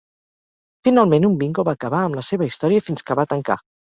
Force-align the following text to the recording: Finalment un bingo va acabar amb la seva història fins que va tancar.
Finalment 0.87 1.27
un 1.27 1.35
bingo 1.41 1.65
va 1.69 1.75
acabar 1.77 2.01
amb 2.05 2.19
la 2.21 2.25
seva 2.31 2.47
història 2.47 2.87
fins 2.87 3.07
que 3.11 3.21
va 3.23 3.27
tancar. 3.35 3.61